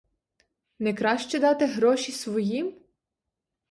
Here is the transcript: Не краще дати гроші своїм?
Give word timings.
Не 0.79 0.93
краще 0.93 1.39
дати 1.39 1.65
гроші 1.65 2.11
своїм? 2.11 2.73